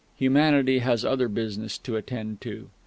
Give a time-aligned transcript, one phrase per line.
[0.15, 2.71] Humanity has other business to attend to.